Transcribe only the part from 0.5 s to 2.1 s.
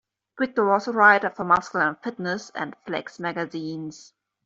was a writer for "Muscle and